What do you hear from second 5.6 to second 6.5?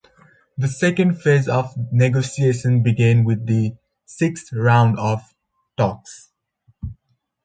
talks.